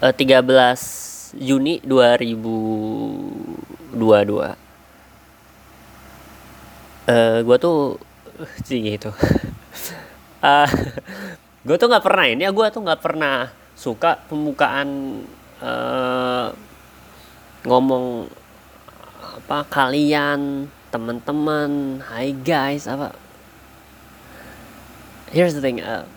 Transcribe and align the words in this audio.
uh, 0.00 0.12
13 0.12 1.38
Juni 1.38 1.78
2022 1.84 4.60
uh, 7.10 7.38
gue 7.42 7.56
tuh 7.60 7.98
sih 8.64 8.80
gitu. 8.80 9.12
Uh, 10.40 10.64
gue 11.68 11.76
tuh 11.76 11.84
nggak 11.84 12.00
pernah 12.00 12.24
ini 12.24 12.48
ya 12.48 12.50
gue 12.56 12.64
tuh 12.72 12.80
nggak 12.80 13.04
pernah 13.04 13.52
suka 13.76 14.16
pembukaan 14.24 15.20
uh, 15.60 16.48
ngomong 17.68 18.24
apa 19.20 19.68
kalian 19.68 20.64
teman-teman 20.88 22.00
hai 22.08 22.32
guys 22.32 22.88
apa. 22.88 23.12
Here's 25.28 25.52
the 25.52 25.60
thing 25.60 25.84
uh, 25.84 26.08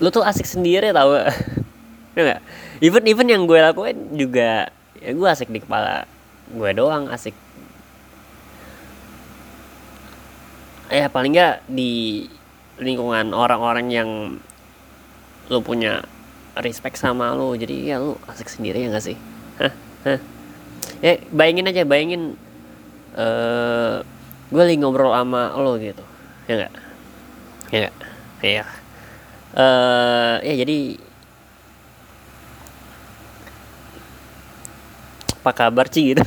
lu 0.00 0.08
tuh 0.08 0.24
asik 0.24 0.48
sendiri 0.48 0.96
tau 0.96 1.12
ya 2.18 2.38
even 2.82 3.06
even 3.06 3.26
yang 3.30 3.42
gue 3.46 3.58
lakuin 3.62 4.18
juga 4.18 4.74
ya 4.98 5.10
gue 5.14 5.28
asik 5.30 5.50
di 5.54 5.62
kepala 5.62 6.04
gue 6.48 6.70
doang 6.72 7.12
asik. 7.12 7.36
Ya 10.88 11.12
paling 11.12 11.36
nggak 11.36 11.68
di 11.68 12.24
lingkungan 12.80 13.36
orang-orang 13.36 13.86
yang 13.92 14.10
lu 15.52 15.60
punya 15.60 16.00
respect 16.56 16.96
sama 16.96 17.36
lu 17.36 17.52
jadi 17.54 17.94
ya 17.94 17.96
lu 18.00 18.16
asik 18.24 18.48
sendiri 18.48 18.88
ya 18.88 18.88
gak 18.96 19.04
sih? 19.04 19.16
Hah? 19.60 19.72
Hah? 20.08 20.18
Ya 21.04 21.20
bayangin 21.28 21.68
aja 21.68 21.84
bayangin 21.84 22.22
uh, 23.12 23.20
eh, 23.20 23.96
gue 24.48 24.62
lagi 24.64 24.80
ngobrol 24.80 25.12
sama 25.12 25.52
lo 25.60 25.76
gitu 25.76 26.00
ya 26.48 26.64
nggak? 26.64 26.72
Ya 27.68 27.78
gak? 27.84 27.94
ya 28.38 28.64
uh, 29.58 30.36
ya 30.40 30.54
jadi 30.62 31.07
apa 35.48 35.64
kabar 35.64 35.88
sih 35.88 36.12
gitu. 36.12 36.20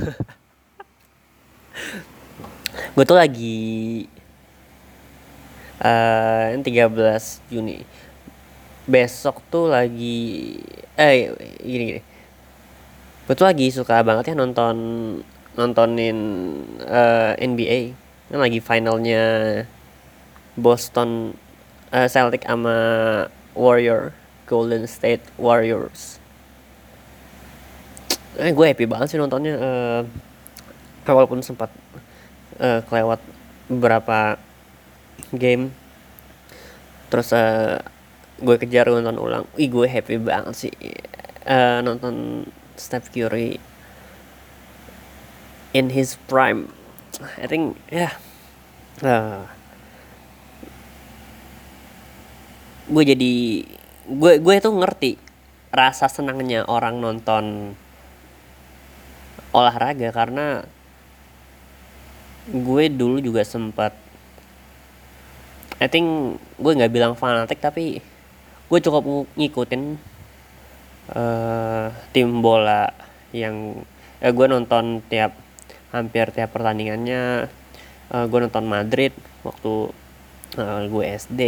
Gue 2.98 3.06
tuh 3.06 3.14
lagi 3.14 4.10
uh, 5.78 6.58
13 6.58 6.66
Juni. 7.54 7.86
Besok 8.90 9.46
tuh 9.54 9.70
lagi 9.70 10.58
eh 10.98 11.30
gini 11.62 11.84
gini. 11.94 12.02
Gue 13.30 13.38
tuh 13.38 13.46
lagi 13.46 13.70
suka 13.70 14.02
banget 14.02 14.34
ya 14.34 14.36
nonton 14.42 14.76
nontonin 15.54 16.18
uh, 16.82 17.38
eh, 17.38 17.46
NBA 17.46 17.80
kan 18.32 18.40
lagi 18.40 18.64
finalnya 18.64 19.24
Boston 20.56 21.36
uh, 21.92 22.08
Celtic 22.08 22.48
sama 22.48 22.80
Warrior 23.52 24.16
Golden 24.48 24.88
State 24.88 25.28
Warriors 25.36 26.21
eh, 28.40 28.52
gue 28.54 28.66
happy 28.68 28.86
banget 28.88 29.12
sih 29.12 29.20
nontonnya 29.20 29.54
uh, 29.58 30.02
walaupun 31.08 31.44
sempat 31.44 31.74
uh, 32.62 32.80
kelewat 32.88 33.20
beberapa 33.68 34.40
game. 35.36 35.72
Terus 37.12 37.36
uh, 37.36 37.80
gue 38.40 38.56
kejar 38.56 38.88
nonton 38.88 39.20
ulang. 39.20 39.44
Ih 39.60 39.68
gue 39.68 39.88
happy 39.88 40.16
banget 40.22 40.56
sih 40.56 40.74
uh, 41.48 41.80
nonton 41.84 42.48
Steph 42.80 43.12
Curry 43.12 43.60
in 45.76 45.92
his 45.92 46.16
prime. 46.28 46.72
I 47.38 47.46
think 47.46 47.78
ya 47.92 48.10
yeah, 48.10 48.14
uh, 49.06 49.44
gue 52.92 53.04
jadi 53.08 53.34
gue 54.10 54.34
gue 54.42 54.54
itu 54.58 54.70
ngerti 54.72 55.12
rasa 55.72 56.12
senangnya 56.12 56.68
orang 56.68 57.00
nonton 57.00 57.76
olahraga 59.52 60.10
karena 60.16 60.64
gue 62.50 62.84
dulu 62.90 63.22
juga 63.22 63.46
sempat 63.46 63.94
I 65.82 65.88
think 65.90 66.38
gue 66.62 66.72
nggak 66.78 66.94
bilang 66.94 67.14
fanatik 67.18 67.58
tapi 67.58 68.02
gue 68.70 68.80
cukup 68.80 69.28
ngikutin 69.36 69.98
uh, 71.12 71.90
tim 72.14 72.30
bola 72.40 72.88
yang 73.34 73.82
eh, 74.22 74.32
gue 74.32 74.46
nonton 74.48 75.02
tiap 75.10 75.34
hampir 75.92 76.32
tiap 76.32 76.56
pertandingannya. 76.56 77.50
Uh, 78.12 78.26
gue 78.28 78.40
nonton 78.44 78.68
Madrid 78.68 79.16
waktu 79.42 79.90
uh, 80.60 80.82
gue 80.86 81.04
SD 81.16 81.42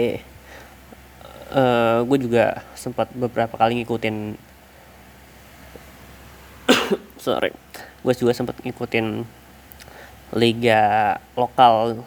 uh, 1.54 2.02
gue 2.08 2.18
juga 2.24 2.64
sempat 2.74 3.12
beberapa 3.12 3.54
kali 3.60 3.84
ngikutin 3.84 4.40
sorry 7.26 7.52
gue 8.04 8.14
juga 8.14 8.36
sempat 8.36 8.60
ngikutin 8.62 9.24
liga 10.36 11.18
lokal 11.40 12.04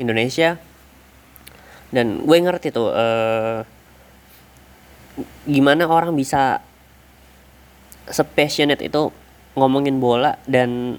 Indonesia. 0.00 0.56
Dan 1.92 2.24
gue 2.24 2.36
ngerti 2.40 2.72
tuh 2.72 2.88
uh, 2.88 3.60
gimana 5.44 5.84
orang 5.84 6.16
bisa 6.16 6.64
sepassionate 8.08 8.80
itu 8.80 9.12
ngomongin 9.52 10.00
bola 10.00 10.40
dan 10.48 10.96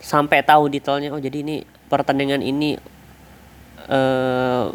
sampai 0.00 0.40
tahu 0.40 0.72
detailnya 0.72 1.12
oh 1.12 1.20
jadi 1.20 1.44
ini 1.44 1.68
pertandingan 1.92 2.40
ini 2.40 2.80
uh, 3.92 4.72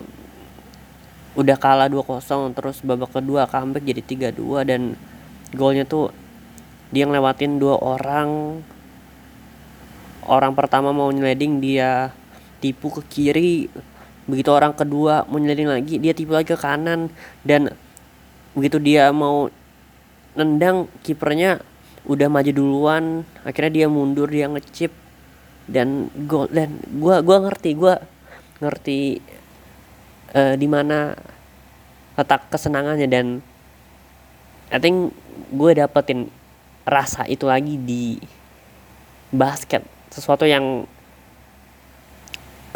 udah 1.36 1.58
kalah 1.60 1.90
2-0 1.90 2.54
terus 2.56 2.80
babak 2.86 3.12
kedua 3.12 3.50
comeback 3.50 3.84
jadi 3.84 4.32
3-2 4.32 4.70
dan 4.70 4.82
golnya 5.52 5.84
tuh 5.84 6.14
dia 6.90 7.06
ngelewatin 7.06 7.58
dua 7.62 7.78
orang. 7.78 8.62
Orang 10.26 10.58
pertama 10.58 10.90
mau 10.90 11.10
nyeleding 11.14 11.62
dia 11.62 12.10
tipu 12.62 12.90
ke 12.90 13.02
kiri. 13.06 13.70
Begitu 14.26 14.50
orang 14.50 14.74
kedua 14.74 15.26
mau 15.30 15.38
nyeliding 15.38 15.70
lagi 15.70 15.96
dia 16.02 16.14
tiba 16.18 16.42
lagi 16.42 16.54
ke 16.54 16.58
kanan. 16.58 17.14
Dan 17.46 17.74
begitu 18.58 18.82
dia 18.82 19.14
mau 19.14 19.50
nendang 20.34 20.90
kipernya 21.06 21.62
udah 22.10 22.28
maju 22.30 22.52
duluan. 22.52 23.04
Akhirnya 23.46 23.86
dia 23.86 23.88
mundur 23.88 24.30
dia 24.30 24.50
ngecip. 24.50 24.90
Dan 25.66 26.14
gol 26.30 26.46
dan 26.54 26.78
gua 27.02 27.26
gua 27.26 27.50
ngerti 27.50 27.74
gua 27.74 27.98
ngerti 28.62 29.18
uh, 30.38 30.54
di 30.54 30.68
mana 30.70 31.18
letak 32.18 32.50
kesenangannya. 32.50 33.10
Dan 33.10 33.28
I 34.74 34.82
think 34.82 35.14
gue 35.54 35.72
dapetin 35.78 36.34
rasa 36.86 37.26
itu 37.26 37.50
lagi 37.50 37.76
di 37.82 38.22
basket. 39.34 39.84
Sesuatu 40.14 40.46
yang 40.46 40.86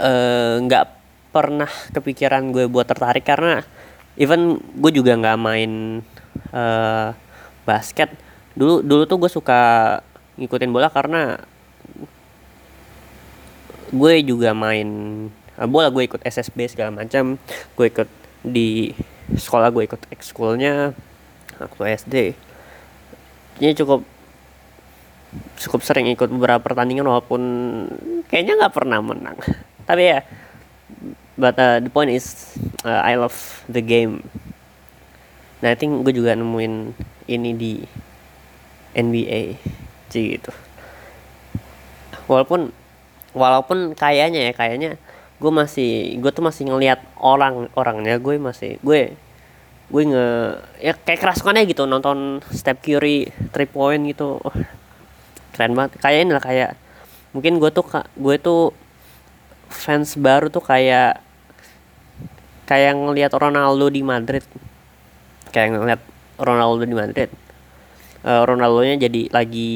eh, 0.01 0.55
nggak 0.59 0.85
uh, 0.85 0.93
pernah 1.29 1.69
kepikiran 1.93 2.49
gue 2.49 2.65
buat 2.65 2.89
tertarik 2.89 3.21
karena 3.21 3.61
even 4.17 4.57
gue 4.75 4.91
juga 4.91 5.13
nggak 5.13 5.37
main 5.39 6.01
uh, 6.51 7.13
basket. 7.63 8.09
Dulu 8.57 8.81
dulu 8.81 9.05
tuh 9.05 9.17
gue 9.21 9.31
suka 9.31 9.61
ngikutin 10.41 10.73
bola 10.73 10.89
karena 10.89 11.37
gue 13.93 14.13
juga 14.25 14.57
main 14.57 14.89
uh, 15.55 15.69
bola. 15.69 15.93
Gue 15.93 16.09
ikut 16.09 16.25
SSB 16.25 16.65
segala 16.65 16.91
macam. 16.91 17.37
Gue 17.77 17.93
ikut 17.93 18.09
di 18.41 18.91
sekolah 19.29 19.69
gue 19.69 19.85
ikut 19.85 20.01
ekskulnya 20.09 20.97
waktu 21.61 21.81
SD 22.01 22.15
ini 23.59 23.75
cukup 23.75 24.01
cukup 25.59 25.81
sering 25.85 26.09
ikut 26.09 26.31
beberapa 26.31 26.63
pertandingan 26.63 27.05
walaupun 27.05 27.41
kayaknya 28.31 28.65
nggak 28.65 28.75
pernah 28.75 28.99
menang. 29.03 29.37
Tapi 29.87 30.03
ya 30.03 30.19
but 31.39 31.55
uh, 31.55 31.79
the 31.79 31.91
point 31.91 32.11
is 32.11 32.55
uh, 32.83 33.03
I 33.03 33.19
love 33.19 33.35
the 33.69 33.83
game. 33.83 34.25
Nah 35.59 35.75
I 35.75 35.77
think 35.77 36.01
gue 36.07 36.15
juga 36.15 36.33
nemuin 36.33 36.95
ini 37.29 37.51
di 37.53 37.73
NBA 38.95 39.41
sih 40.09 40.39
gitu. 40.39 40.51
Walaupun 42.25 42.73
walaupun 43.37 43.93
kayaknya 43.93 44.49
ya 44.49 44.53
kayaknya 44.55 44.91
gue 45.39 45.51
masih 45.51 46.19
gue 46.19 46.31
tuh 46.35 46.43
masih 46.43 46.67
ngelihat 46.67 46.99
orang 47.15 47.71
orangnya 47.77 48.19
gue 48.19 48.35
masih 48.35 48.75
gue 48.83 49.15
gue 49.89 50.03
nge 50.05 50.27
ya 50.85 50.93
kayak 50.93 51.19
kerasukannya 51.19 51.65
gitu 51.65 51.89
nonton 51.89 52.45
Step 52.53 52.77
Curry 52.85 53.25
three 53.49 53.69
point 53.69 54.05
gitu. 54.05 54.37
Keren 55.53 55.73
banget. 55.73 55.97
Kayaknya 55.97 56.37
lah 56.37 56.43
kayak 56.45 56.71
mungkin 57.33 57.57
gue 57.57 57.69
tuh 57.73 57.85
gue 58.15 58.35
tuh 58.37 58.73
fans 59.69 60.13
baru 60.17 60.49
tuh 60.49 60.61
kayak 60.61 61.21
kayak 62.69 62.93
ngelihat 62.93 63.33
Ronaldo 63.33 63.89
di 63.89 64.05
Madrid. 64.05 64.45
Kayak 65.49 65.81
ngelihat 65.81 66.01
Ronaldo 66.37 66.85
di 66.85 66.95
Madrid. 66.95 67.29
Uh, 68.19 68.43
Ronaldo-nya 68.43 68.99
jadi 68.99 69.31
lagi 69.31 69.71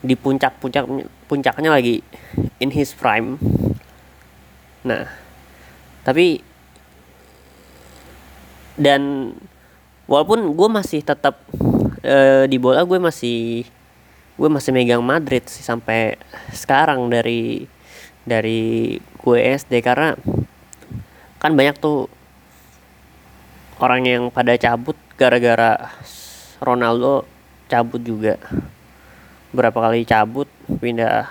di 0.00 0.14
puncak-puncak 0.16 0.84
puncaknya 1.26 1.72
lagi 1.72 2.04
in 2.60 2.70
his 2.70 2.94
prime. 2.94 3.40
Nah 4.86 5.08
tapi 6.04 6.40
dan 8.80 9.32
walaupun 10.08 10.56
gue 10.56 10.68
masih 10.72 11.04
tetap 11.04 11.36
uh, 12.00 12.48
di 12.48 12.56
bola 12.56 12.80
gue 12.88 12.96
masih 12.96 13.68
gue 14.40 14.48
masih 14.48 14.72
megang 14.72 15.04
Madrid 15.04 15.44
sih 15.44 15.60
sampai 15.60 16.16
sekarang 16.56 17.12
dari 17.12 17.68
dari 18.24 18.96
gue 18.96 19.38
SD 19.60 19.84
karena 19.84 20.16
kan 21.36 21.52
banyak 21.52 21.76
tuh 21.76 22.08
orang 23.80 24.04
yang 24.08 24.22
pada 24.32 24.56
cabut 24.56 24.96
gara-gara 25.20 25.92
Ronaldo 26.60 27.24
cabut 27.68 28.00
juga. 28.00 28.36
Berapa 29.52 29.76
kali 29.76 30.04
cabut 30.04 30.46
pindah 30.80 31.28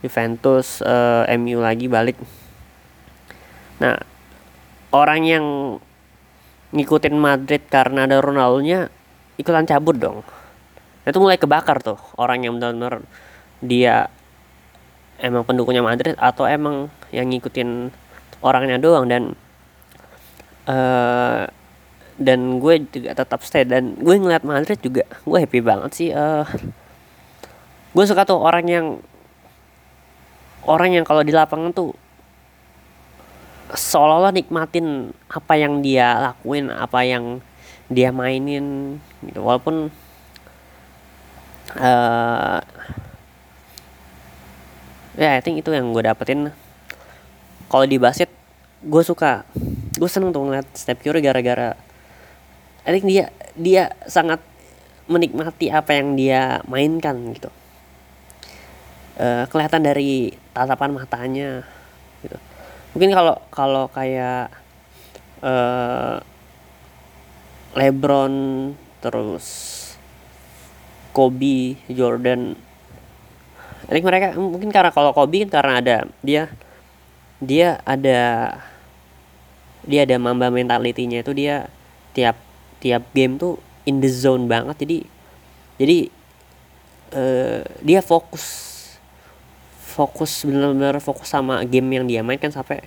Juventus 0.00 0.80
uh, 0.84 1.24
eh, 1.28 1.36
MU 1.40 1.60
lagi 1.60 1.88
balik. 1.88 2.16
Nah 3.80 3.96
orang 4.92 5.20
yang 5.24 5.44
ngikutin 6.74 7.14
Madrid 7.14 7.62
karena 7.70 8.08
ada 8.08 8.18
Ronaldo 8.18 8.58
nya 8.62 8.90
ikutan 9.38 9.66
cabut 9.68 9.96
dong. 9.98 10.26
Itu 11.06 11.22
mulai 11.22 11.38
kebakar 11.38 11.84
tuh 11.84 11.98
orang 12.18 12.42
yang 12.42 12.58
benar-benar. 12.58 13.06
Dia 13.62 14.10
emang 15.22 15.46
pendukungnya 15.46 15.80
Madrid 15.80 16.18
atau 16.18 16.44
emang 16.44 16.90
yang 17.14 17.30
ngikutin 17.30 17.90
orangnya 18.44 18.76
doang 18.76 19.08
dan 19.08 19.22
uh, 20.68 21.48
dan 22.16 22.60
gue 22.60 22.74
juga 22.88 23.12
tetap 23.12 23.44
stay 23.44 23.64
dan 23.68 23.96
gue 23.96 24.14
ngeliat 24.16 24.44
Madrid 24.44 24.80
juga 24.80 25.04
gue 25.04 25.38
happy 25.40 25.60
banget 25.60 25.90
sih 25.92 26.08
uh, 26.12 26.44
gue 27.92 28.04
suka 28.04 28.24
tuh 28.24 28.40
orang 28.40 28.66
yang 28.68 28.86
orang 30.64 30.96
yang 30.96 31.04
kalau 31.04 31.20
di 31.20 31.32
lapangan 31.32 31.72
tuh 31.72 31.92
seolah-olah 33.74 34.30
nikmatin 34.30 35.10
apa 35.26 35.58
yang 35.58 35.82
dia 35.82 36.14
lakuin 36.22 36.70
apa 36.70 37.02
yang 37.02 37.42
dia 37.90 38.14
mainin 38.14 38.98
gitu. 39.26 39.42
Walaupun 39.42 39.90
uh, 41.78 42.58
ya 45.18 45.30
I 45.34 45.42
think 45.42 45.58
itu 45.58 45.70
yang 45.74 45.90
gue 45.90 46.02
dapetin. 46.06 46.54
Kalau 47.66 47.86
di 47.88 47.98
basket 47.98 48.30
gue 48.86 49.02
suka 49.02 49.42
gue 49.98 50.10
seneng 50.10 50.30
tuh 50.30 50.46
ngeliat 50.46 50.68
Steph 50.76 51.02
Curry 51.02 51.18
gara-gara 51.24 51.74
I 52.86 52.90
think 52.94 53.10
dia 53.10 53.34
dia 53.58 53.90
sangat 54.06 54.38
menikmati 55.10 55.74
apa 55.74 55.90
yang 55.94 56.14
dia 56.14 56.62
mainkan 56.70 57.18
gitu. 57.34 57.50
Uh, 59.16 59.48
kelihatan 59.48 59.80
dari 59.80 60.36
tatapan 60.52 60.92
matanya 60.92 61.64
gitu 62.20 62.36
mungkin 62.96 63.12
kalau 63.12 63.36
kalau 63.52 63.84
kayak 63.92 64.48
uh, 65.44 66.16
LeBron 67.76 68.32
terus 69.04 69.46
Kobe 71.12 71.76
Jordan. 71.92 72.56
Ini 73.92 74.00
mereka 74.00 74.32
mungkin 74.40 74.72
karena 74.72 74.88
kalau 74.96 75.12
Kobe 75.12 75.44
kan 75.44 75.60
karena 75.60 75.72
ada 75.84 75.96
dia 76.24 76.48
dia 77.36 77.84
ada 77.84 78.20
dia 79.84 80.00
ada 80.08 80.16
mamba 80.16 80.48
mentalitinya 80.48 81.20
itu 81.20 81.36
dia 81.36 81.68
tiap 82.16 82.40
tiap 82.80 83.04
game 83.12 83.36
tuh 83.36 83.60
in 83.84 84.00
the 84.00 84.08
zone 84.08 84.48
banget. 84.48 84.80
Jadi 84.80 84.98
jadi 85.76 85.98
uh, 87.12 87.60
dia 87.84 88.00
fokus 88.00 88.75
fokus 89.96 90.44
benar-benar 90.44 91.00
fokus 91.00 91.32
sama 91.32 91.64
game 91.64 91.88
yang 91.96 92.04
dia 92.04 92.20
main 92.20 92.36
kan 92.36 92.52
sampai 92.52 92.84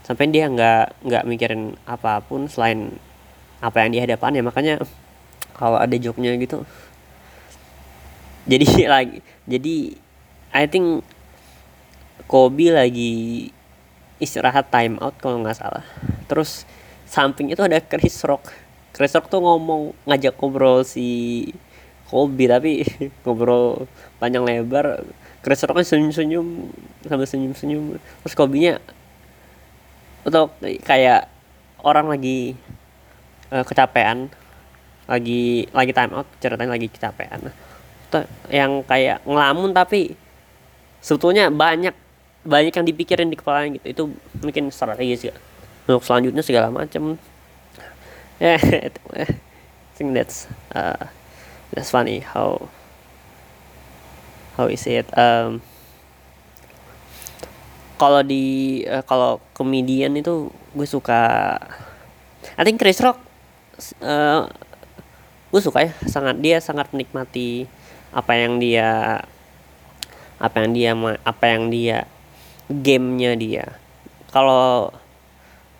sampai 0.00 0.32
dia 0.32 0.48
nggak 0.48 1.04
nggak 1.04 1.24
mikirin 1.28 1.76
apa 1.84 2.24
pun 2.24 2.48
selain 2.48 2.96
apa 3.60 3.84
yang 3.84 3.90
di 3.92 4.00
hadapan 4.00 4.40
ya. 4.40 4.42
Makanya 4.42 4.74
kalau 5.52 5.76
ada 5.76 5.92
joknya 6.00 6.32
gitu 6.40 6.64
jadi 8.48 8.64
lagi 8.96 9.20
jadi 9.44 9.74
I 10.50 10.64
think 10.66 11.04
Kobe 12.30 12.70
lagi 12.70 13.50
istirahat 14.22 14.70
time 14.70 15.02
out 15.02 15.18
kalau 15.18 15.42
nggak 15.42 15.58
salah. 15.58 15.82
Terus 16.30 16.62
samping 17.10 17.50
itu 17.50 17.58
ada 17.58 17.82
Chris 17.82 18.22
Rock. 18.22 18.54
Chris 18.94 19.10
Rock 19.18 19.26
tuh 19.26 19.42
ngomong 19.42 19.90
ngajak 20.06 20.38
ngobrol 20.38 20.86
si 20.86 21.50
Kobe 22.06 22.46
tapi 22.46 22.86
ngobrol 23.26 23.90
panjang 24.22 24.46
lebar 24.46 25.02
Chris 25.40 25.64
Rock 25.64 25.80
senyum-senyum 25.80 26.68
sambil 27.04 27.26
senyum-senyum. 27.26 27.96
Terus 27.96 28.34
Kobe 28.36 28.60
nya 28.60 28.76
atau 30.20 30.52
kayak 30.60 31.32
orang 31.80 32.12
lagi 32.12 32.52
uh, 33.48 33.64
kecapean 33.64 34.28
lagi 35.08 35.64
lagi 35.72 35.92
time 35.96 36.12
out 36.12 36.28
ceritanya 36.38 36.76
lagi 36.76 36.88
kecapean. 36.92 37.50
Yang 38.52 38.72
kayak 38.84 39.24
ngelamun 39.24 39.72
tapi 39.72 40.12
sebetulnya 41.00 41.48
banyak 41.48 41.96
banyak 42.44 42.72
yang 42.72 42.86
dipikirin 42.86 43.32
di 43.32 43.36
kepala 43.40 43.64
gitu. 43.72 43.86
Itu 43.88 44.02
mungkin 44.44 44.68
strategi 44.68 45.16
sih 45.16 45.32
untuk 45.88 46.04
selanjutnya 46.04 46.44
segala 46.44 46.70
macam 46.70 47.18
yeah, 48.38 48.60
I 49.16 49.26
think 49.94 50.14
that's 50.14 50.46
uh, 50.72 51.10
that's 51.74 51.90
funny 51.90 52.20
how 52.20 52.70
how 54.56 54.66
is 54.66 54.86
it? 54.86 55.06
Um, 55.14 55.60
kalau 58.00 58.24
di 58.24 58.80
uh, 58.88 59.04
kalau 59.04 59.44
komedian 59.52 60.16
itu 60.16 60.48
gue 60.72 60.88
suka 60.88 61.52
I 62.56 62.62
think 62.64 62.80
Chris 62.80 62.96
Rock 63.04 63.20
uh, 64.00 64.48
gue 65.50 65.60
suka 65.60 65.84
ya. 65.84 65.92
Sangat 66.08 66.40
dia 66.40 66.58
sangat 66.64 66.88
menikmati 66.96 67.68
apa 68.10 68.32
yang 68.34 68.58
dia 68.58 69.20
apa 70.40 70.56
yang 70.64 70.70
dia 70.72 70.90
apa 71.22 71.44
yang 71.52 71.68
dia 71.68 72.08
gamenya 72.70 73.36
dia. 73.36 73.66
Kalau 74.32 74.94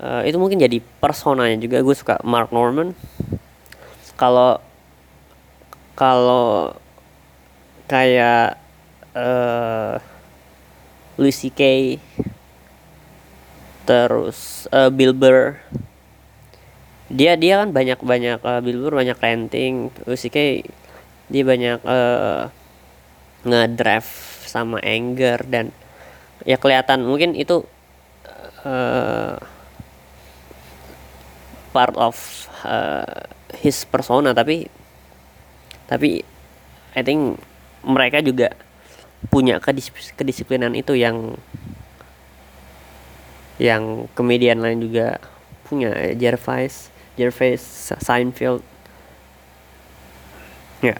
uh, 0.02 0.23
itu 0.26 0.37
mungkin 0.37 0.61
jadi 0.61 0.82
personanya 1.00 1.56
juga 1.56 1.81
gue 1.81 1.96
suka 1.96 2.20
Mark 2.26 2.52
Norman. 2.52 2.93
Kalau 4.20 4.61
kalau 5.96 6.76
kayak 7.90 8.54
uh, 9.19 9.98
Louis 11.19 11.34
C.K. 11.34 11.98
terus 13.82 14.70
uh, 14.70 14.94
Bill 14.94 15.10
Burr 15.10 15.58
dia 17.10 17.34
dia 17.34 17.58
kan 17.58 17.75
banyak 17.75 17.98
banyak 17.98 18.38
uh, 18.46 18.62
Bill 18.62 18.78
Burr 18.78 19.02
banyak 19.02 19.18
ranting 19.18 19.90
Louis 20.06 20.23
C.K 20.23 20.62
dia 21.26 21.42
banyak 21.42 21.82
uh, 21.82 22.47
ngedrive 23.42 24.11
sama 24.47 24.78
anger 24.87 25.42
dan 25.50 25.75
ya 26.47 26.54
kelihatan 26.62 27.02
mungkin 27.02 27.35
itu 27.35 27.66
uh, 28.62 29.35
part 31.75 31.94
of 31.99 32.14
uh, 32.62 33.26
his 33.59 33.82
persona 33.82 34.30
tapi 34.30 34.70
tapi 35.90 36.23
I 36.94 37.02
think 37.02 37.50
mereka 37.84 38.20
juga 38.20 38.52
punya 39.28 39.60
kedis 39.60 39.92
kedisiplinan 40.16 40.72
itu 40.72 40.96
yang 40.96 41.37
yang 43.60 44.08
komedian 44.16 44.64
lain 44.64 44.80
juga 44.80 45.20
punya 45.68 45.92
Gervais 46.16 46.88
Gervais 47.20 47.60
Seinfeld. 48.00 48.64
Ya. 50.80 50.96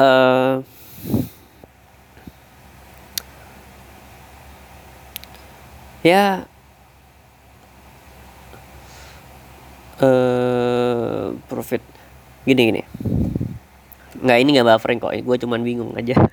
Uh, 0.00 0.64
ya. 6.00 6.48
Uh, 10.00 11.36
profit. 11.52 11.84
Gini 12.48 12.72
gini 12.72 12.82
nggak 14.24 14.38
ini 14.40 14.56
nggak 14.56 14.68
buffering 14.72 14.98
kok. 14.98 15.12
Gue 15.20 15.36
cuman 15.36 15.60
bingung 15.60 15.92
aja. 15.94 16.16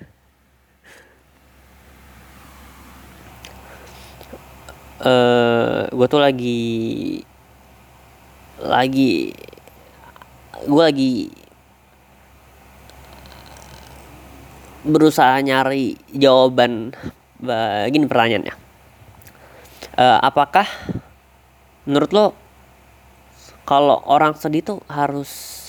Uh, 5.02 5.90
gue 5.90 6.06
tuh 6.06 6.22
lagi 6.22 6.62
lagi 8.62 9.34
gue 10.62 10.84
lagi 10.86 11.14
berusaha 14.86 15.42
nyari 15.42 15.98
jawaban 16.14 16.94
begini 17.42 18.06
pertanyaannya. 18.06 18.54
Uh, 19.98 20.22
apakah 20.22 20.70
menurut 21.90 22.14
lo 22.14 22.26
kalau 23.66 24.06
orang 24.06 24.38
sedih 24.38 24.62
tuh 24.62 24.80
harus 24.86 25.61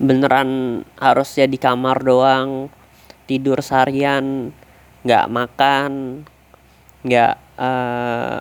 beneran 0.00 0.80
harus 0.96 1.28
ya 1.36 1.44
di 1.44 1.60
kamar 1.60 2.00
doang 2.00 2.72
tidur 3.28 3.60
seharian 3.60 4.48
nggak 5.04 5.26
makan 5.28 6.24
nggak 7.04 7.36
uh, 7.60 8.40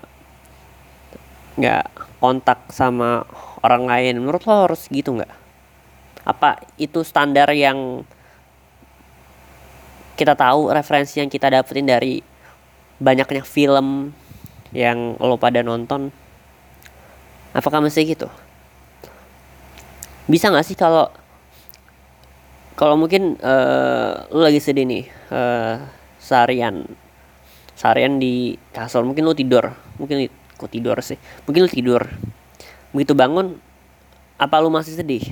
nggak 1.60 1.86
kontak 2.24 2.60
sama 2.72 3.28
orang 3.64 3.84
lain. 3.88 4.16
Menurut 4.24 4.44
lo 4.48 4.68
harus 4.68 4.88
gitu 4.88 5.20
nggak? 5.20 5.34
Apa 6.24 6.64
itu 6.80 7.04
standar 7.04 7.52
yang 7.52 8.08
kita 10.16 10.36
tahu 10.36 10.72
referensi 10.72 11.24
yang 11.24 11.32
kita 11.32 11.48
dapetin 11.48 11.88
dari 11.88 12.20
banyaknya 13.00 13.44
film 13.44 14.12
yang 14.76 15.16
lo 15.20 15.36
pada 15.40 15.64
nonton? 15.64 16.12
Apakah 17.56 17.84
mesti 17.84 18.04
gitu? 18.04 18.28
Bisa 20.28 20.52
nggak 20.52 20.68
sih 20.68 20.78
kalau 20.78 21.08
kalau 22.80 22.96
mungkin 22.96 23.36
uh, 23.44 24.24
lo 24.32 24.40
lagi 24.40 24.64
sedih 24.64 24.88
nih 24.88 25.04
uh, 25.36 25.84
seharian. 26.16 26.88
Seharian 27.76 28.24
di 28.24 28.56
kasur 28.72 29.04
mungkin 29.04 29.28
lo 29.28 29.36
tidur. 29.36 29.76
Mungkin 30.00 30.32
kok 30.56 30.72
tidur 30.72 30.96
sih? 31.04 31.20
Mungkin 31.44 31.68
lo 31.68 31.70
tidur. 31.70 32.08
Begitu 32.96 33.12
bangun 33.12 33.60
apa 34.40 34.64
lo 34.64 34.72
masih 34.72 34.96
sedih? 34.96 35.28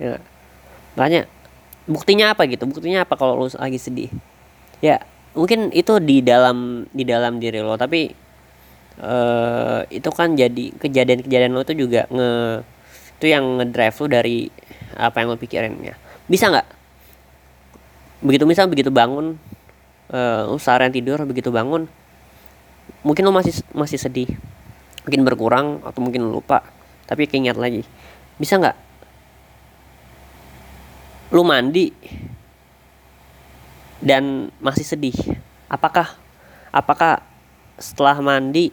Ya. 0.00 0.24
Banyak 0.96 1.28
buktinya 1.84 2.32
apa 2.32 2.48
gitu? 2.48 2.64
Buktinya 2.64 3.04
apa 3.04 3.12
kalau 3.12 3.36
lo 3.36 3.52
lagi 3.60 3.76
sedih? 3.76 4.08
Ya 4.80 5.04
mungkin 5.36 5.68
itu 5.76 6.00
di 6.00 6.24
dalam 6.24 6.88
di 6.96 7.04
dalam 7.04 7.44
diri 7.44 7.60
lo. 7.60 7.76
Tapi 7.76 8.08
uh, 9.04 9.84
itu 9.92 10.08
kan 10.16 10.32
jadi 10.32 10.72
kejadian-kejadian 10.80 11.52
lo 11.52 11.60
itu 11.60 11.76
juga 11.76 12.08
nge 12.08 12.64
itu 13.20 13.26
yang 13.28 13.60
ngedrive 13.60 13.96
lo 14.00 14.06
dari 14.08 14.48
apa 14.96 15.20
yang 15.20 15.28
lo 15.28 15.36
pikirin 15.36 15.76
ya 15.84 15.92
bisa 16.30 16.46
nggak? 16.46 16.68
Begitu 18.22 18.44
misal 18.46 18.70
begitu 18.70 18.94
bangun 18.94 19.34
uh, 20.14 20.46
lo 20.46 20.56
seharian 20.62 20.94
tidur 20.94 21.18
begitu 21.26 21.50
bangun 21.50 21.90
mungkin 23.02 23.22
lo 23.26 23.34
masih 23.34 23.58
masih 23.74 23.98
sedih 23.98 24.30
mungkin 25.02 25.26
berkurang 25.26 25.66
atau 25.82 25.98
mungkin 25.98 26.30
lupa 26.30 26.62
tapi 27.10 27.26
keinget 27.26 27.58
lagi. 27.58 27.82
Bisa 28.38 28.62
nggak? 28.62 28.78
Lu 31.34 31.42
mandi 31.42 31.90
dan 33.98 34.54
masih 34.62 34.86
sedih 34.86 35.14
apakah 35.66 36.14
apakah 36.70 37.26
setelah 37.74 38.16
mandi 38.22 38.70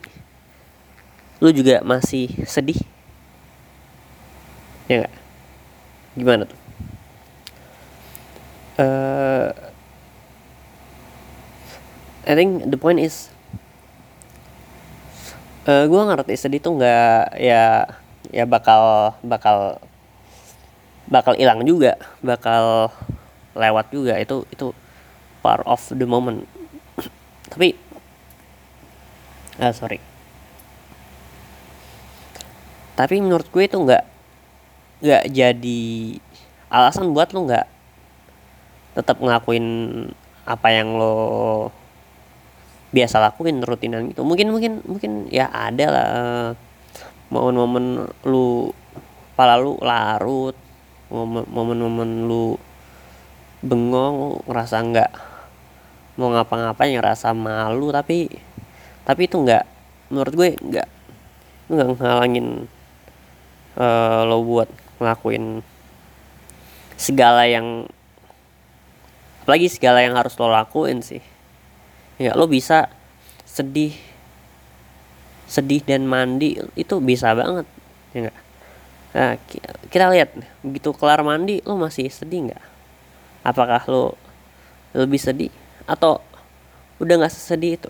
lu 1.42 1.50
juga 1.50 1.82
masih 1.82 2.30
sedih? 2.46 2.78
Ya 4.88 5.04
gak? 5.04 5.14
gimana 6.18 6.50
tuh 6.50 6.67
uh, 8.78 9.50
I 12.28 12.34
think 12.36 12.68
the 12.68 12.80
point 12.80 13.00
is 13.00 13.32
uh, 15.68 15.72
eh, 15.72 15.84
gue 15.88 16.02
ngerti 16.02 16.36
sedih 16.36 16.62
tuh 16.62 16.76
nggak 16.76 17.40
ya 17.40 17.88
ya 18.32 18.44
bakal 18.44 19.16
bakal 19.24 19.80
bakal 21.08 21.34
hilang 21.40 21.64
juga 21.64 21.96
bakal 22.20 22.92
lewat 23.58 23.90
juga. 23.90 24.20
Itu 24.20 24.46
itu 24.54 24.76
part 25.42 25.64
of 25.66 25.82
the 25.96 26.06
moment. 26.06 26.46
Tapi 27.52 27.74
ah 29.58 29.74
sorry. 29.74 30.04
Tapi 32.98 33.22
menurut 33.22 33.48
gue 33.50 33.64
itu 33.64 33.78
nggak 33.78 34.04
nggak 34.98 35.24
jadi 35.30 35.82
alasan 36.74 37.14
buat 37.14 37.30
lo 37.32 37.46
nggak 37.46 37.77
tetap 38.98 39.22
ngelakuin 39.22 39.66
apa 40.50 40.68
yang 40.74 40.98
lo 40.98 41.70
biasa 42.90 43.22
lakuin 43.22 43.62
rutinan 43.62 44.10
gitu. 44.10 44.26
Mungkin 44.26 44.50
mungkin 44.50 44.82
mungkin 44.90 45.30
ya 45.30 45.46
ada 45.54 45.86
lah 45.86 46.08
eh, 46.10 46.50
momen-momen 47.30 48.10
lu 48.26 48.74
pala 49.38 49.60
lu 49.60 49.78
larut 49.84 50.58
momen-momen 51.14 52.26
lu 52.26 52.58
bengong 53.62 54.42
ngerasa 54.50 54.82
nggak 54.82 55.12
mau 56.18 56.34
ngapa-ngapain 56.34 56.98
ngerasa 56.98 57.38
malu 57.38 57.94
tapi 57.94 58.26
tapi 59.06 59.30
itu 59.30 59.38
nggak 59.38 59.64
menurut 60.10 60.34
gue 60.34 60.50
nggak 60.58 60.88
nggak 61.70 61.88
ngalangin 62.02 62.66
uh, 63.78 64.26
lo 64.26 64.42
buat 64.42 64.70
ngelakuin 64.98 65.62
segala 66.98 67.46
yang 67.46 67.86
apalagi 69.48 69.72
segala 69.72 70.04
yang 70.04 70.20
harus 70.20 70.36
lo 70.36 70.52
lakuin 70.52 71.00
sih 71.00 71.24
ya 72.20 72.36
lo 72.36 72.52
bisa 72.52 72.92
sedih 73.48 73.96
sedih 75.48 75.80
dan 75.88 76.04
mandi 76.04 76.60
itu 76.76 77.00
bisa 77.00 77.32
banget 77.32 77.64
ya 78.12 78.28
enggak 78.28 78.38
Nah, 79.18 79.34
kita 79.90 80.14
lihat 80.14 80.30
begitu 80.62 80.94
kelar 80.94 81.26
mandi 81.26 81.58
lo 81.66 81.74
masih 81.74 82.06
sedih 82.06 82.54
nggak? 82.54 82.64
Apakah 83.42 83.82
lo 83.90 84.14
lebih 84.94 85.18
sedih 85.18 85.50
atau 85.90 86.22
udah 87.02 87.26
nggak 87.26 87.34
sesedih 87.34 87.82
itu? 87.82 87.90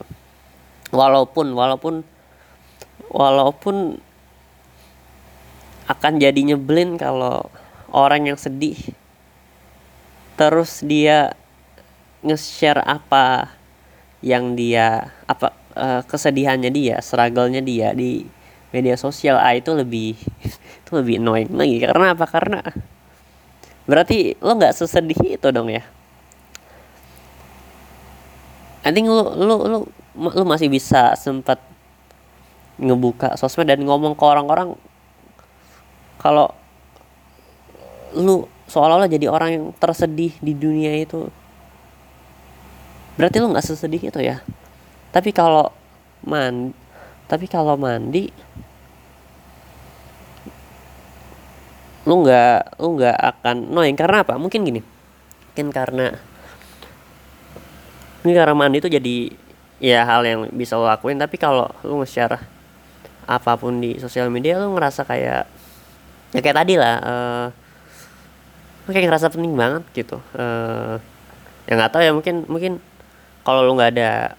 Walaupun 0.95 1.51
walaupun 1.51 2.07
walaupun 3.11 3.99
akan 5.91 6.13
jadi 6.15 6.55
nyebelin 6.55 6.95
kalau 6.95 7.51
orang 7.91 8.31
yang 8.31 8.39
sedih 8.39 8.79
terus 10.39 10.79
dia 10.79 11.35
nge-share 12.27 12.83
apa 12.83 13.55
yang 14.19 14.57
dia 14.57 15.13
apa 15.29 15.53
uh, 15.77 16.01
kesedihannya 16.03 16.71
dia, 16.73 16.99
struggle-nya 16.99 17.61
dia 17.63 17.93
di 17.95 18.25
media 18.75 18.99
sosial. 18.99 19.39
Ah 19.39 19.55
itu 19.55 19.71
lebih 19.71 20.19
itu 20.83 20.91
lebih 20.91 21.21
annoying 21.23 21.53
lagi. 21.55 21.77
Karena 21.81 22.13
apa? 22.13 22.25
Karena 22.27 22.59
berarti 23.87 24.35
lo 24.43 24.59
nggak 24.59 24.75
sesedih 24.75 25.39
itu 25.39 25.47
dong 25.49 25.71
ya? 25.71 25.83
I 28.83 28.91
think 28.91 29.07
lo 29.07 29.35
lo 29.35 29.55
lo 29.67 29.79
lo 30.17 30.43
masih 30.47 30.71
bisa 30.71 31.15
sempat 31.19 31.59
ngebuka 32.77 33.33
sosmed 33.35 33.67
dan 33.67 33.81
ngomong 33.81 34.13
ke 34.13 34.23
orang-orang 34.23 34.77
kalau 36.21 36.53
lu 38.13 38.45
seolah-olah 38.69 39.09
jadi 39.09 39.29
orang 39.29 39.49
yang 39.53 39.65
tersedih 39.77 40.33
di 40.41 40.53
dunia 40.53 40.93
itu 40.97 41.29
berarti 43.17 43.37
lu 43.41 43.49
nggak 43.51 43.65
sesedih 43.65 44.13
itu 44.13 44.19
ya? 44.21 44.39
Tapi 45.11 45.33
kalau 45.33 45.73
man 46.23 46.71
tapi 47.27 47.49
kalau 47.49 47.75
mandi 47.75 48.31
lu 52.07 52.23
nggak 52.23 52.79
lu 52.79 52.95
nggak 52.95 53.17
akan 53.17 53.57
annoying. 53.67 53.97
Karena 53.99 54.23
apa? 54.23 54.39
Mungkin 54.39 54.63
gini. 54.63 54.81
Mungkin 55.51 55.67
karena 55.73 56.15
ini 58.23 58.31
karena 58.31 58.55
mandi 58.55 58.77
itu 58.79 58.87
jadi 58.87 59.17
ya 59.83 60.07
hal 60.07 60.23
yang 60.23 60.47
bisa 60.55 60.79
lo 60.79 60.87
lakuin. 60.87 61.19
Tapi 61.19 61.35
kalau 61.35 61.67
lu 61.83 61.99
nge-share 61.99 62.39
apa 63.27 63.59
pun 63.59 63.83
di 63.83 63.99
sosial 63.99 64.31
media 64.31 64.55
lu 64.55 64.71
ngerasa 64.71 65.03
kayak 65.03 65.43
ya 66.31 66.39
kayak 66.39 66.57
tadi 66.63 66.79
lah 66.79 66.95
uh, 67.03 67.47
kayak 68.87 69.11
ngerasa 69.11 69.27
penting 69.33 69.51
banget 69.57 69.83
gitu. 69.91 70.23
Uh, 70.31 70.95
ya 71.67 71.75
nggak 71.75 71.91
tahu 71.91 72.01
ya 72.07 72.15
mungkin 72.15 72.47
mungkin 72.47 72.79
kalau 73.47 73.63
lu 73.63 73.79
nggak 73.79 73.95
ada 73.95 74.35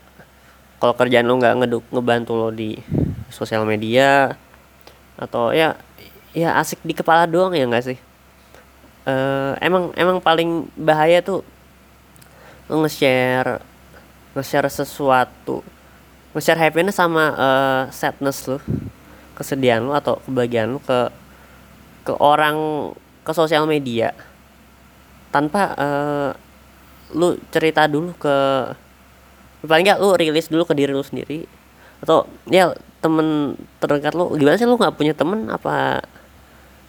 kalau 0.76 0.92
kerjaan 0.92 1.24
lu 1.24 1.40
nggak 1.40 1.64
ngeduk 1.64 1.84
ngebantu 1.88 2.36
lo 2.36 2.52
di 2.52 2.76
sosial 3.32 3.64
media 3.64 4.36
atau 5.16 5.48
ya 5.56 5.80
ya 6.36 6.60
asik 6.60 6.84
di 6.84 6.92
kepala 6.92 7.24
doang 7.24 7.56
ya 7.56 7.64
nggak 7.64 7.88
sih? 7.88 7.98
Uh, 9.08 9.56
emang 9.64 9.96
emang 9.96 10.20
paling 10.20 10.68
bahaya 10.76 11.24
tuh 11.24 11.40
nge-share 12.68 13.64
nge-share 14.36 14.68
sesuatu 14.68 15.64
nge-share 16.36 16.60
happiness 16.60 17.00
sama 17.00 17.32
uh, 17.32 17.82
sadness 17.88 18.44
lu 18.44 18.60
kesedihan 19.32 19.80
lu 19.80 19.96
atau 19.96 20.20
kebahagiaan 20.28 20.76
lu 20.76 20.80
ke 20.84 21.08
ke 22.04 22.12
orang 22.20 22.92
ke 23.24 23.32
sosial 23.32 23.64
media 23.64 24.12
tanpa 25.32 25.72
uh, 25.80 26.30
lu 27.16 27.40
cerita 27.48 27.88
dulu 27.88 28.12
ke 28.20 28.36
paling 29.64 29.84
nggak 29.86 29.98
lu 29.98 30.14
rilis 30.14 30.46
dulu 30.46 30.62
ke 30.68 30.74
diri 30.76 30.94
lu 30.94 31.02
sendiri. 31.02 31.48
Atau 31.98 32.30
ya 32.46 32.70
temen 33.02 33.58
terdekat 33.82 34.14
lu 34.14 34.34
gimana 34.38 34.54
sih 34.54 34.68
lu 34.68 34.78
nggak 34.78 34.94
punya 34.94 35.14
temen? 35.14 35.50
Apa 35.50 36.02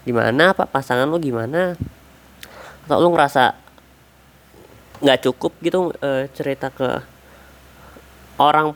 gimana? 0.05 0.53
Apa 0.53 0.69
pasangan 0.69 1.09
lu 1.09 1.17
gimana? 1.17 1.73
Atau 2.85 2.97
lu 3.01 3.09
ngerasa 3.13 3.57
nggak 4.99 5.19
cukup 5.23 5.55
gitu 5.63 5.95
e, 6.03 6.27
cerita 6.35 6.67
ke 6.69 6.99
orang 8.35 8.75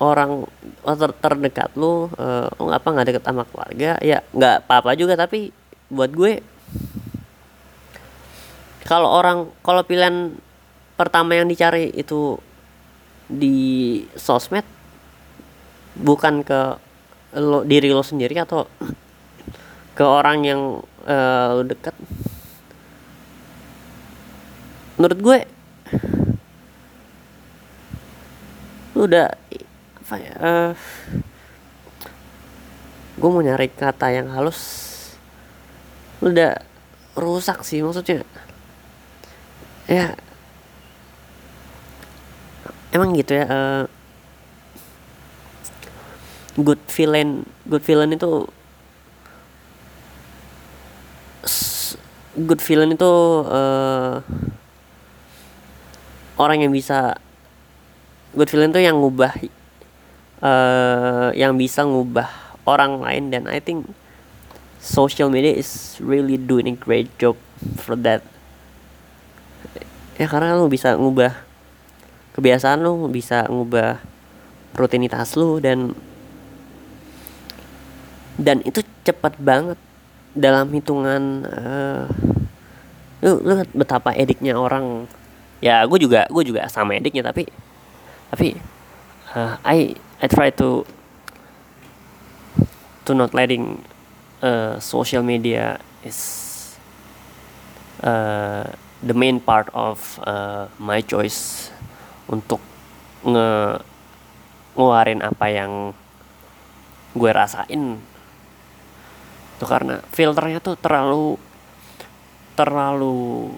orang 0.00 0.48
ter 0.96 1.10
terdekat 1.20 1.68
lu 1.76 2.08
e, 2.16 2.26
oh 2.56 2.72
apa 2.72 2.88
nggak 2.88 3.06
deket 3.14 3.24
sama 3.26 3.46
keluarga? 3.46 4.00
Ya 4.02 4.24
nggak 4.34 4.66
apa-apa 4.66 4.98
juga 4.98 5.14
tapi 5.14 5.54
buat 5.90 6.10
gue 6.10 6.42
kalau 8.86 9.06
orang 9.06 9.46
kalau 9.62 9.86
pilihan 9.86 10.34
pertama 11.00 11.32
yang 11.32 11.48
dicari 11.48 11.88
itu 11.96 12.36
di 13.24 13.56
sosmed 14.20 14.68
bukan 15.96 16.44
ke 16.44 16.76
lo 17.40 17.64
diri 17.64 17.88
lo 17.88 18.04
sendiri 18.04 18.36
atau 18.36 18.68
ke 19.96 20.04
orang 20.04 20.44
yang 20.44 20.60
uh, 21.08 21.56
lo 21.56 21.64
dekat 21.64 21.96
menurut 25.00 25.18
gue 25.24 25.38
lu 28.92 29.08
udah 29.08 29.32
uh, 30.36 30.76
gue 33.16 33.30
mau 33.32 33.40
nyari 33.40 33.72
kata 33.72 34.12
yang 34.12 34.28
halus 34.36 34.60
lu 36.20 36.36
udah 36.36 36.60
rusak 37.16 37.64
sih 37.64 37.80
maksudnya. 37.80 38.22
Ya 39.88 40.14
emang 42.90 43.14
gitu 43.14 43.38
ya 43.38 43.44
uh, 43.46 43.82
good 46.58 46.80
villain 46.90 47.46
good 47.66 47.82
villain 47.82 48.14
itu 48.14 48.46
good 52.38 52.62
villain 52.62 52.94
itu 52.94 53.12
uh, 53.46 54.22
orang 56.40 56.64
yang 56.64 56.72
bisa 56.72 57.20
good 58.32 58.48
feeling 58.48 58.72
tuh 58.72 58.80
yang 58.80 58.96
ngubah 58.96 59.34
uh, 60.40 61.28
yang 61.36 61.58
bisa 61.60 61.84
ngubah 61.84 62.28
orang 62.64 63.04
lain 63.04 63.24
dan 63.28 63.44
I 63.50 63.60
think 63.60 63.90
social 64.80 65.28
media 65.28 65.52
is 65.52 66.00
really 66.00 66.40
doing 66.40 66.70
a 66.72 66.76
great 66.76 67.12
job 67.20 67.36
for 67.76 67.98
that. 68.00 68.24
Ya 70.16 70.28
karena 70.28 70.56
lu 70.56 70.68
bisa 70.72 70.96
ngubah 70.96 71.36
kebiasaan 72.40 72.80
lu 72.80 73.04
bisa 73.12 73.44
ngubah 73.52 74.00
rutinitas 74.72 75.36
lu 75.36 75.60
dan 75.60 75.92
dan 78.40 78.64
itu 78.64 78.80
cepat 79.04 79.36
banget 79.36 79.76
dalam 80.32 80.72
hitungan 80.72 81.44
uh, 81.44 82.08
lu 83.20 83.44
lihat 83.44 83.68
betapa 83.76 84.16
ediknya 84.16 84.56
orang. 84.56 85.04
Ya 85.60 85.84
gue 85.84 86.00
juga 86.00 86.24
gue 86.32 86.40
juga 86.40 86.64
sama 86.72 86.96
ediknya 86.96 87.20
tapi 87.20 87.44
tapi 88.32 88.56
uh, 89.36 89.60
I 89.60 89.92
I 90.24 90.26
try 90.32 90.48
to 90.56 90.88
to 93.04 93.12
not 93.12 93.36
letting 93.36 93.84
uh, 94.40 94.80
social 94.80 95.20
media 95.20 95.76
is 96.00 96.16
uh, 98.00 98.64
the 99.04 99.12
main 99.12 99.36
part 99.36 99.68
of 99.76 100.16
uh, 100.24 100.72
my 100.80 101.04
choice 101.04 101.68
untuk 102.30 102.62
nge 103.26 103.82
ngeluarin 104.78 105.20
apa 105.20 105.46
yang 105.50 105.92
gue 107.12 107.30
rasain. 107.34 107.98
Tuh 109.58 109.68
karena 109.68 110.00
filternya 110.14 110.62
tuh 110.62 110.78
terlalu 110.78 111.36
terlalu 112.54 113.50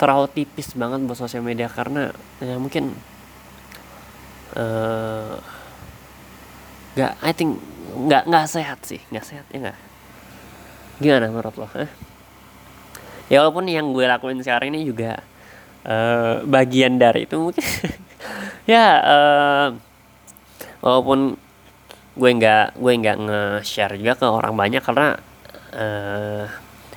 terlalu 0.00 0.26
tipis 0.32 0.72
banget 0.74 1.04
buat 1.04 1.18
sosial 1.18 1.44
media 1.44 1.68
karena 1.68 2.10
ya 2.40 2.56
mungkin 2.56 2.96
uh, 4.56 5.36
I 6.98 7.30
think 7.36 7.60
nggak 7.94 8.26
nggak 8.26 8.46
sehat 8.48 8.82
sih. 8.88 8.98
Nggak 9.12 9.26
sehat 9.28 9.46
ya 9.52 9.68
nggak? 9.68 9.78
Gimana 10.98 11.30
menurut 11.30 11.54
lo 11.54 11.68
eh? 11.78 11.90
ya 13.28 13.44
walaupun 13.44 13.68
yang 13.68 13.92
gue 13.92 14.08
lakuin 14.08 14.40
sekarang 14.40 14.72
ini 14.72 14.88
juga 14.88 15.20
uh, 15.88 16.44
bagian 16.44 17.00
dari 17.00 17.24
itu 17.24 17.36
mungkin. 17.40 17.64
Ya 18.68 19.00
uh, 19.00 19.66
walaupun 20.84 21.40
gue 22.20 22.30
nggak 22.36 22.76
gue 22.76 22.92
nggak 23.00 23.16
nge-share 23.16 23.96
juga 23.96 24.20
ke 24.20 24.26
orang 24.28 24.52
banyak 24.52 24.84
karena 24.84 25.16
uh, 25.72 26.44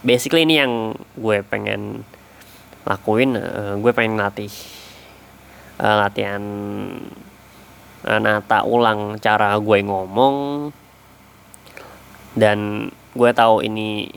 basically 0.03 0.43
ini 0.43 0.59
yang 0.59 0.91
gue 1.15 1.39
pengen 1.47 2.03
lakuin 2.83 3.39
uh, 3.39 3.79
gue 3.79 3.91
pengen 3.95 4.19
latih 4.19 4.51
uh, 5.79 5.95
latihan 6.03 6.43
uh, 8.05 8.19
nata 8.19 8.67
ulang 8.67 9.17
cara 9.21 9.57
gue 9.57 9.79
ngomong. 9.85 10.69
Dan 12.31 12.87
gue 13.11 13.31
tahu 13.35 13.63
ini 13.63 14.07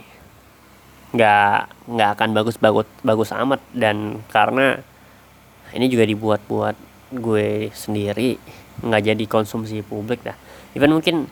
nggak 1.15 1.74
nggak 1.85 2.11
akan 2.19 2.29
bagus 2.33 2.57
bagus 2.57 2.89
bagus 3.05 3.31
amat. 3.33 3.61
Dan 3.75 4.23
karena 4.33 4.81
ini 5.75 5.87
juga 5.91 6.05
dibuat 6.07 6.41
buat 6.47 6.77
gue 7.15 7.71
sendiri 7.71 8.39
nggak 8.83 9.03
jadi 9.15 9.25
konsumsi 9.31 9.83
publik 9.87 10.27
dah. 10.27 10.35
Even 10.75 10.91
mungkin 10.91 11.31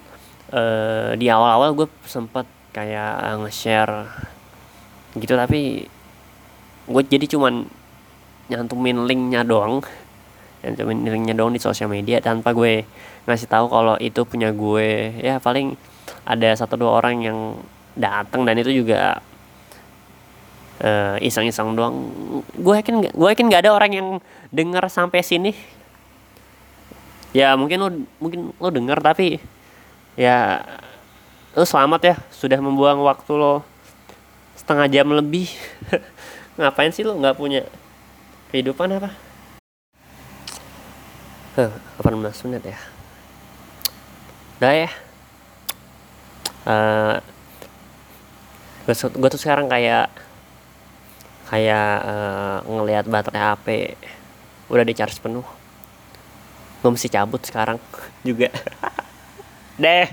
uh, 0.54 1.12
di 1.18 1.26
awal-awal 1.26 1.74
gue 1.74 1.88
sempet 2.06 2.46
kayak 2.72 3.42
nge-share 3.44 4.08
gitu 5.12 5.36
tapi 5.36 5.84
gue 6.88 7.02
jadi 7.04 7.26
cuman 7.28 7.66
nyantumin 8.48 9.04
linknya 9.04 9.42
doang. 9.42 9.82
Nyantumin 10.62 11.02
linknya 11.02 11.34
doang 11.34 11.52
di 11.52 11.60
sosial 11.60 11.90
media 11.90 12.22
tanpa 12.22 12.54
gue 12.54 12.86
ngasih 13.26 13.50
tahu 13.50 13.66
kalau 13.66 13.98
itu 13.98 14.22
punya 14.22 14.54
gue. 14.54 15.18
Ya 15.18 15.42
paling 15.42 15.74
ada 16.22 16.54
satu 16.54 16.78
dua 16.78 17.02
orang 17.02 17.16
yang 17.22 17.38
datang 17.98 18.46
dan 18.46 18.56
itu 18.56 18.70
juga 18.72 19.20
uh, 20.82 21.16
iseng-iseng 21.22 21.72
doang. 21.78 22.10
Gue 22.58 22.82
yakin 22.82 23.08
gue 23.08 23.28
yakin 23.32 23.46
nggak 23.48 23.62
ada 23.64 23.72
orang 23.72 23.92
yang 23.94 24.08
dengar 24.50 24.84
sampai 24.90 25.22
sini. 25.22 25.54
Ya 27.32 27.56
mungkin 27.56 27.78
lo 27.80 27.88
mungkin 28.20 28.52
lo 28.60 28.68
dengar 28.68 29.00
tapi 29.00 29.40
ya 30.18 30.60
lo 31.56 31.64
selamat 31.64 32.00
ya 32.04 32.14
sudah 32.28 32.60
membuang 32.60 33.00
waktu 33.06 33.32
lo 33.32 33.64
setengah 34.58 34.90
jam 34.90 35.08
lebih. 35.08 35.48
Ngapain 36.60 36.92
sih 36.92 37.06
lu 37.06 37.16
nggak 37.16 37.38
punya 37.38 37.64
kehidupan 38.52 39.00
apa? 39.00 39.10
Huh, 41.56 41.72
18 42.00 42.48
menit 42.48 42.64
ya? 42.64 42.78
Udah 44.60 44.72
ya. 44.72 44.90
Uh, 46.62 47.18
eh, 48.88 48.94
gue 48.94 49.28
tuh 49.28 49.40
sekarang 49.40 49.68
kayak 49.68 50.08
kayak 51.52 51.92
uh, 52.08 52.58
ngelihat 52.64 53.04
baterai 53.04 53.44
HP 53.52 53.66
udah 54.72 54.84
di 54.88 54.96
charge 54.96 55.20
penuh. 55.20 55.44
Gue 56.80 56.90
mesti 56.96 57.12
cabut 57.12 57.44
sekarang 57.44 57.76
juga. 58.28 58.48
Deh 59.76 60.08